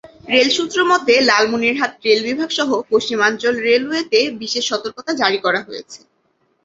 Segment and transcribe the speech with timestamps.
[0.31, 5.99] Rail সূত্রমতে, Lalmonirhat rail বিভাগসহ পশ্চিমাঞ্চল রেলওয়েতে বিশেষ সতর্কতা জারি করা হয়েছে।